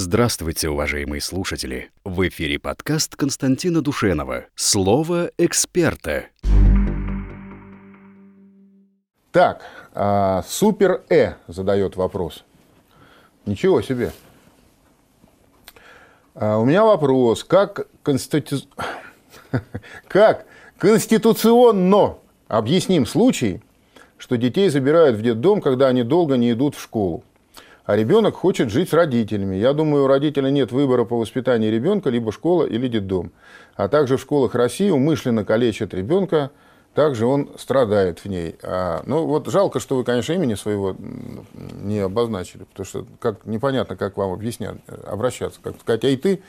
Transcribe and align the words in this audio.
Здравствуйте, 0.00 0.68
уважаемые 0.68 1.20
слушатели! 1.20 1.90
В 2.04 2.28
эфире 2.28 2.60
подкаст 2.60 3.16
Константина 3.16 3.82
Душенова 3.82 4.46
«Слово 4.54 5.32
эксперта». 5.38 6.26
Так, 9.32 9.62
а, 9.94 10.44
Супер 10.46 11.02
Э 11.10 11.32
задает 11.48 11.96
вопрос. 11.96 12.44
Ничего 13.44 13.82
себе. 13.82 14.12
А, 16.36 16.58
у 16.58 16.64
меня 16.64 16.84
вопрос. 16.84 17.42
Как, 17.42 17.88
конститу... 18.04 18.58
как 20.06 20.46
конституционно 20.78 22.18
объясним 22.46 23.04
случай, 23.04 23.62
что 24.16 24.36
детей 24.36 24.68
забирают 24.68 25.16
в 25.16 25.22
детдом, 25.22 25.60
когда 25.60 25.88
они 25.88 26.04
долго 26.04 26.36
не 26.36 26.52
идут 26.52 26.76
в 26.76 26.80
школу? 26.80 27.24
А 27.88 27.96
ребенок 27.96 28.34
хочет 28.34 28.68
жить 28.68 28.90
с 28.90 28.92
родителями. 28.92 29.56
Я 29.56 29.72
думаю, 29.72 30.04
у 30.04 30.06
родителя 30.08 30.50
нет 30.50 30.72
выбора 30.72 31.04
по 31.04 31.16
воспитанию 31.16 31.72
ребенка, 31.72 32.10
либо 32.10 32.32
школа 32.32 32.64
или 32.64 32.86
детдом. 32.86 33.32
А 33.76 33.88
также 33.88 34.18
в 34.18 34.20
школах 34.20 34.54
России 34.54 34.90
умышленно 34.90 35.42
калечат 35.42 35.94
ребенка, 35.94 36.50
также 36.92 37.24
он 37.24 37.48
страдает 37.56 38.18
в 38.18 38.26
ней. 38.26 38.56
А, 38.62 39.02
ну 39.06 39.24
вот 39.24 39.48
жалко, 39.48 39.80
что 39.80 39.96
вы, 39.96 40.04
конечно, 40.04 40.34
имени 40.34 40.54
своего 40.54 40.96
не 41.80 42.00
обозначили, 42.00 42.64
потому 42.64 42.84
что 42.84 43.06
как, 43.20 43.46
непонятно, 43.46 43.96
как 43.96 44.18
вам 44.18 44.32
объяснять, 44.32 44.76
обращаться. 45.06 45.58
Как 45.62 45.80
сказать, 45.80 46.04
ай 46.04 46.16
ты, 46.16 46.42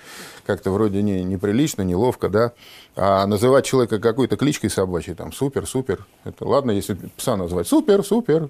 как-то 0.45 0.71
вроде 0.71 1.01
не, 1.01 1.23
неприлично, 1.23 1.83
неловко, 1.83 2.27
да. 2.27 2.51
А 2.97 3.25
называть 3.25 3.65
человека 3.65 3.99
какой-то 3.99 4.35
кличкой 4.35 4.69
собачьей, 4.69 5.15
там, 5.15 5.31
супер, 5.31 5.65
супер, 5.65 6.05
это 6.25 6.45
ладно, 6.45 6.71
если 6.71 6.97
пса 7.15 7.37
назвать 7.37 7.69
супер, 7.69 8.03
супер. 8.03 8.49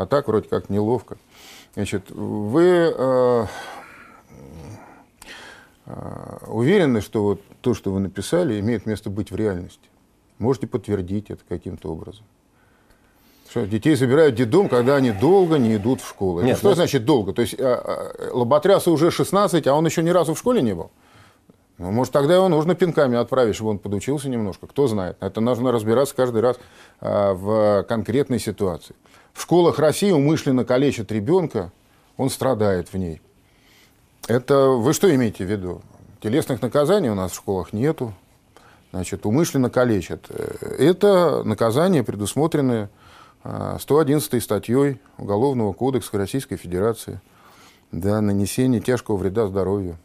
А 0.00 0.06
так 0.06 0.28
вроде 0.28 0.48
как 0.48 0.70
неловко. 0.70 1.18
Значит, 1.74 2.10
вы 2.10 2.90
э, 2.96 3.46
э, 5.84 6.38
уверены, 6.46 7.02
что 7.02 7.22
вот 7.22 7.42
то, 7.60 7.74
что 7.74 7.92
вы 7.92 8.00
написали, 8.00 8.58
имеет 8.60 8.86
место 8.86 9.10
быть 9.10 9.30
в 9.30 9.36
реальности? 9.36 9.90
Можете 10.38 10.68
подтвердить 10.68 11.28
это 11.28 11.42
каким-то 11.46 11.92
образом? 11.92 12.24
Что 13.50 13.66
детей 13.66 13.94
забирают 13.94 14.36
в 14.36 14.38
детдом, 14.38 14.70
когда 14.70 14.96
они 14.96 15.10
долго 15.10 15.58
не 15.58 15.76
идут 15.76 16.00
в 16.00 16.08
школу. 16.08 16.40
Нет, 16.40 16.56
что 16.56 16.70
ну... 16.70 16.76
значит 16.76 17.04
долго? 17.04 17.34
То 17.34 17.42
есть 17.42 17.60
а, 17.60 17.74
а, 17.74 18.34
Лоботрясу 18.34 18.92
уже 18.92 19.10
16, 19.10 19.66
а 19.66 19.74
он 19.74 19.84
еще 19.84 20.02
ни 20.02 20.08
разу 20.08 20.32
в 20.32 20.38
школе 20.38 20.62
не 20.62 20.74
был? 20.74 20.90
Ну, 21.80 21.90
может, 21.92 22.12
тогда 22.12 22.34
его 22.34 22.48
нужно 22.48 22.74
пинками 22.74 23.16
отправить, 23.16 23.54
чтобы 23.54 23.70
он 23.70 23.78
подучился 23.78 24.28
немножко. 24.28 24.66
Кто 24.66 24.86
знает. 24.86 25.16
Это 25.20 25.40
нужно 25.40 25.72
разбираться 25.72 26.14
каждый 26.14 26.42
раз 26.42 26.58
а, 27.00 27.32
в 27.32 27.84
конкретной 27.84 28.38
ситуации. 28.38 28.94
В 29.32 29.40
школах 29.40 29.78
России 29.78 30.10
умышленно 30.10 30.66
калечат 30.66 31.10
ребенка, 31.10 31.72
он 32.18 32.28
страдает 32.28 32.92
в 32.92 32.98
ней. 32.98 33.22
Это 34.28 34.66
вы 34.68 34.92
что 34.92 35.12
имеете 35.14 35.46
в 35.46 35.50
виду? 35.50 35.80
Телесных 36.20 36.60
наказаний 36.60 37.08
у 37.08 37.14
нас 37.14 37.32
в 37.32 37.36
школах 37.36 37.72
нету. 37.72 38.12
Значит, 38.92 39.24
умышленно 39.24 39.70
калечат. 39.70 40.30
Это 40.30 41.42
наказание, 41.44 42.04
предусмотренное 42.04 42.90
111 43.42 44.34
а, 44.34 44.40
статьей 44.42 45.00
Уголовного 45.16 45.72
кодекса 45.72 46.18
Российской 46.18 46.56
Федерации. 46.56 47.22
Да, 47.90 48.20
нанесение 48.20 48.82
тяжкого 48.82 49.16
вреда 49.16 49.46
здоровью. 49.46 49.96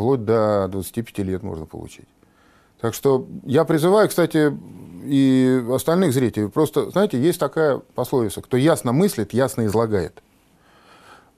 Вплоть 0.00 0.24
до 0.24 0.66
25 0.68 1.18
лет 1.26 1.42
можно 1.42 1.66
получить. 1.66 2.06
Так 2.80 2.94
что 2.94 3.26
я 3.44 3.64
призываю, 3.64 4.08
кстати, 4.08 4.50
и 5.04 5.62
остальных 5.70 6.14
зрителей. 6.14 6.48
Просто, 6.48 6.88
знаете, 6.88 7.20
есть 7.20 7.38
такая 7.38 7.82
пословица, 7.94 8.40
кто 8.40 8.56
ясно 8.56 8.92
мыслит, 8.92 9.34
ясно 9.34 9.66
излагает. 9.66 10.22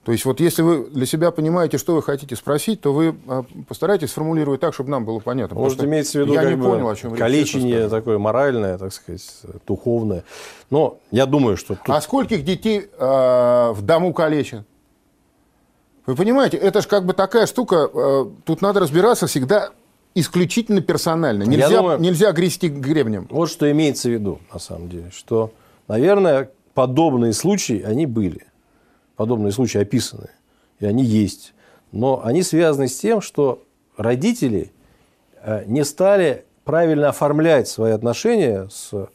То 0.05 0.13
есть 0.13 0.23
вот 0.23 0.39
если 0.39 0.61
вы 0.61 0.85
для 0.85 1.05
себя 1.05 1.31
понимаете, 1.31 1.77
что 1.77 1.95
вы 1.95 2.01
хотите 2.01 2.37
спросить, 2.37 2.79
то 2.79 2.93
вы 2.93 3.15
а, 3.27 3.43
постарайтесь 3.67 4.11
сформулировать 4.11 4.61
так, 4.61 4.73
чтобы 4.73 4.91
нам 4.91 5.03
было 5.03 5.19
понятно. 5.19 5.57
Может, 5.57 5.83
имеется 5.83 6.19
в 6.19 6.21
виду 6.21 6.33
я 6.33 6.45
не 6.45 6.55
понял, 6.55 6.87
о 6.87 6.95
чем 6.95 7.15
калечение 7.15 7.89
такое 7.89 8.17
моральное, 8.17 8.77
так 8.77 8.93
сказать, 8.93 9.41
духовное. 9.67 10.23
Но 10.69 10.99
я 11.11 11.25
думаю, 11.25 11.57
что... 11.57 11.75
Тут... 11.75 11.89
А 11.89 11.99
скольких 11.99 12.45
детей 12.45 12.87
э, 12.97 13.71
в 13.73 13.81
дому 13.81 14.13
калечат? 14.13 14.65
Вы 16.05 16.15
понимаете, 16.15 16.57
это 16.57 16.81
же 16.81 16.87
как 16.87 17.05
бы 17.05 17.13
такая 17.13 17.45
штука, 17.45 17.89
э, 17.93 18.25
тут 18.45 18.61
надо 18.61 18.81
разбираться 18.81 19.27
всегда 19.27 19.69
исключительно 20.15 20.81
персонально. 20.81 21.43
Нельзя, 21.43 21.69
думаю, 21.69 21.99
нельзя 21.99 22.31
грести 22.31 22.67
гребнем. 22.67 23.27
Вот 23.31 23.49
что 23.49 23.71
имеется 23.71 24.09
в 24.09 24.11
виду, 24.11 24.39
на 24.51 24.59
самом 24.59 24.89
деле, 24.89 25.11
что, 25.15 25.51
наверное, 25.87 26.51
подобные 26.73 27.33
случаи, 27.33 27.81
они 27.81 28.05
были. 28.05 28.45
Подобные 29.15 29.51
случаи 29.51 29.79
описаны. 29.79 30.29
И 30.79 30.85
они 30.85 31.03
есть. 31.03 31.53
Но 31.91 32.21
они 32.23 32.43
связаны 32.43 32.87
с 32.87 32.97
тем, 32.97 33.21
что 33.21 33.63
родители 33.95 34.71
э, 35.41 35.63
не 35.67 35.85
стали 35.85 36.45
правильно 36.63 37.09
оформлять 37.09 37.67
свои 37.67 37.91
отношения 37.91 38.67
с, 38.71 39.07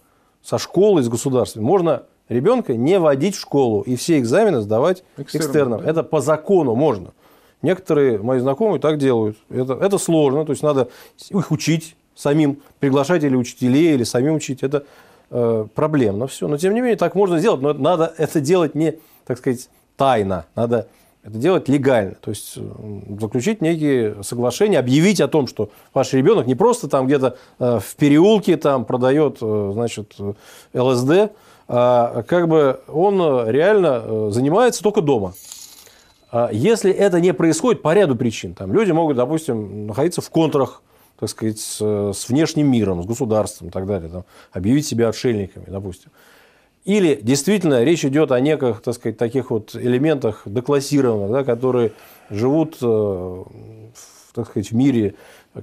со 0.42 0.58
школой, 0.58 1.02
с 1.02 1.08
государством. 1.08 1.64
Можно 1.64 2.04
ребенка 2.28 2.74
не 2.74 2.98
водить 2.98 3.34
в 3.34 3.40
школу 3.40 3.82
и 3.82 3.96
все 3.96 4.18
экзамены 4.18 4.60
сдавать 4.60 5.04
экстерном. 5.16 5.46
экстерном. 5.46 5.80
Это 5.80 6.02
по 6.02 6.20
закону 6.20 6.74
можно. 6.74 7.12
Некоторые 7.62 8.18
мои 8.18 8.38
знакомые 8.38 8.80
так 8.80 8.98
делают. 8.98 9.36
Это, 9.50 9.74
это 9.74 9.98
сложно, 9.98 10.44
то 10.44 10.52
есть 10.52 10.62
надо 10.62 10.88
их 11.30 11.50
учить 11.50 11.96
самим, 12.14 12.58
приглашать 12.78 13.24
или 13.24 13.34
учителей, 13.34 13.94
или 13.94 14.04
самим 14.04 14.34
учить. 14.34 14.62
Это 14.62 14.84
э, 15.30 15.66
проблемно 15.74 16.26
все. 16.26 16.46
Но 16.46 16.56
тем 16.56 16.74
не 16.74 16.80
менее 16.80 16.96
так 16.96 17.14
можно 17.14 17.38
сделать, 17.38 17.60
но 17.60 17.72
надо 17.72 18.12
это 18.16 18.40
делать 18.40 18.74
не, 18.74 18.98
так 19.26 19.38
сказать, 19.38 19.68
тайно. 19.96 20.46
Надо 20.54 20.86
это 21.24 21.36
делать 21.36 21.68
легально. 21.68 22.14
То 22.20 22.30
есть 22.30 22.54
э, 22.56 22.60
заключить 23.20 23.60
некие 23.60 24.22
соглашения, 24.22 24.78
объявить 24.78 25.20
о 25.20 25.28
том, 25.28 25.46
что 25.46 25.70
ваш 25.92 26.12
ребенок 26.12 26.46
не 26.46 26.54
просто 26.54 26.88
там 26.88 27.06
где-то 27.06 27.36
э, 27.58 27.80
в 27.80 27.96
переулке 27.96 28.56
там 28.56 28.84
продает 28.84 29.38
э, 29.40 29.70
значит, 29.74 30.14
ЛСД, 30.72 31.32
как 31.68 32.48
бы 32.48 32.80
он 32.88 33.48
реально 33.48 34.30
занимается 34.30 34.82
только 34.82 35.02
дома. 35.02 35.34
А 36.30 36.50
если 36.52 36.92
это 36.92 37.20
не 37.20 37.32
происходит 37.32 37.82
по 37.82 37.94
ряду 37.94 38.16
причин, 38.16 38.54
там 38.54 38.72
люди 38.72 38.90
могут, 38.90 39.16
допустим, 39.16 39.86
находиться 39.86 40.20
в 40.20 40.30
контрах, 40.30 40.82
так 41.18 41.28
сказать, 41.28 41.58
с, 41.58 41.80
с 41.80 42.28
внешним 42.28 42.70
миром, 42.70 43.02
с 43.02 43.06
государством 43.06 43.68
и 43.68 43.70
так 43.70 43.86
далее, 43.86 44.10
там, 44.10 44.24
объявить 44.52 44.86
себя 44.86 45.08
отшельниками, 45.08 45.64
допустим. 45.66 46.10
Или 46.84 47.18
действительно 47.20 47.82
речь 47.82 48.04
идет 48.04 48.30
о 48.32 48.40
неких, 48.40 48.80
так 48.80 48.94
сказать, 48.94 49.18
таких 49.18 49.50
вот 49.50 49.74
элементах 49.74 50.42
деклассированных, 50.46 51.30
да, 51.30 51.44
которые 51.44 51.92
живут, 52.30 52.76
э, 52.80 53.44
так 54.34 54.48
сказать, 54.48 54.70
в 54.70 54.74
мире 54.74 55.14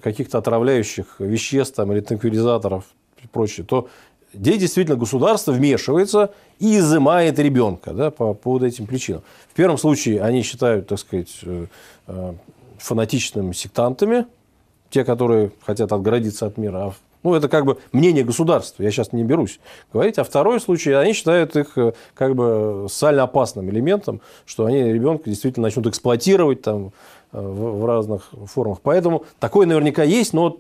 каких-то 0.02 0.38
отравляющих 0.38 1.20
веществ 1.20 1.76
там, 1.76 1.92
или 1.94 2.02
транквилизаторов 2.02 2.86
и 3.24 3.28
прочее, 3.28 3.66
то 3.66 3.88
где 4.36 4.58
действительно 4.58 4.98
государство 4.98 5.52
вмешивается 5.52 6.32
и 6.60 6.78
изымает 6.78 7.40
ребенка 7.40 7.92
да, 7.92 8.12
по, 8.12 8.34
по 8.34 8.52
вот 8.52 8.64
этим 8.64 8.86
причинам. 8.86 9.22
В 9.50 9.54
первом 9.54 9.78
случае 9.78 10.22
они 10.22 10.44
считают, 10.44 10.88
так 10.88 11.00
сказать, 11.00 11.40
э, 11.44 11.68
э, 12.08 12.34
фанатичными 12.78 13.54
сектантами, 13.54 14.26
те, 14.90 15.04
которые 15.04 15.52
хотят 15.66 15.92
отгородиться 15.92 16.46
от 16.46 16.58
мира. 16.58 16.78
А 16.78 16.94
ну, 17.24 17.34
это 17.34 17.50
как 17.50 17.66
бы 17.66 17.80
мнение 17.92 18.24
государства, 18.24 18.84
я 18.84 18.92
сейчас 18.92 19.12
не 19.12 19.24
берусь 19.24 19.60
говорить. 19.92 20.20
А 20.20 20.24
второй 20.24 20.62
случай, 20.62 20.92
они 20.92 21.14
считают 21.14 21.56
их 21.56 21.78
э, 21.78 21.94
как 22.14 22.36
бы 22.36 22.88
социально 22.90 23.24
опасным 23.24 23.70
элементом, 23.70 24.22
что 24.46 24.66
они 24.66 24.84
ребенка 24.84 25.30
действительно 25.30 25.68
начнут 25.68 25.88
эксплуатировать 25.88 26.62
там, 26.62 26.92
в 27.32 27.86
разных 27.86 28.30
формах. 28.46 28.80
Поэтому 28.82 29.26
такое 29.40 29.68
наверняка 29.68 30.04
есть, 30.04 30.32
но 30.34 30.58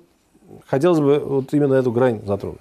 хотелось 0.67 0.99
бы 0.99 1.19
вот 1.19 1.53
именно 1.53 1.73
эту 1.75 1.91
грань 1.91 2.21
затронуть. 2.25 2.59